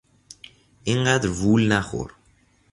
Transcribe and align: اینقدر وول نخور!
اینقدر 0.83 1.29
وول 1.29 1.67
نخور! 1.71 2.13